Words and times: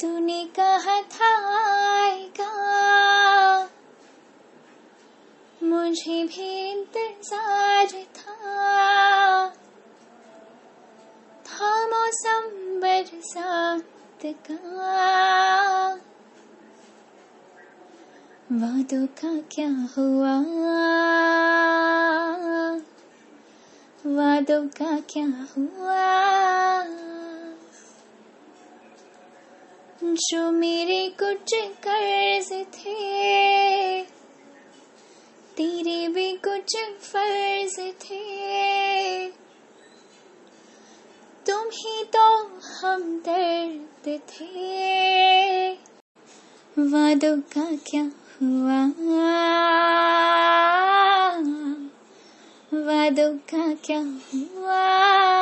तूने 0.00 0.44
कहा 0.44 1.02
था 1.02 1.30
आएगा। 2.00 2.50
मुझे 5.62 6.24
भी 6.24 6.70
इंतज़ार 6.70 7.86
था। 7.86 9.48
था 11.46 11.86
मौसम 11.86 12.48
बरसात 12.80 14.20
का। 14.24 14.54
वादों 18.52 19.06
का 19.06 19.38
क्या 19.52 19.68
हुआ? 19.68 20.34
वादों 24.06 24.66
का 24.68 24.98
क्या 25.00 25.26
हुआ? 25.26 26.27
जो 30.04 30.50
मेरे 30.50 31.14
कुछ 31.22 31.54
कर्ज 31.54 32.52
थे, 32.52 34.02
तेरे 35.56 36.08
भी 36.08 36.32
कुछ 36.32 36.76
फ़र्ज़ 36.84 37.80
थे। 37.80 39.28
तुम 41.46 41.64
ही 41.74 42.04
तो 42.04 42.36
हम 42.80 43.22
दर्द 43.28 44.20
थे। 44.20 45.72
वादों 46.78 47.40
का 47.40 47.76
क्या 47.76 48.02
हुआ? 48.42 48.86
वादों 52.84 53.38
का 53.38 53.74
क्या 53.74 54.00
हुआ? 54.00 55.37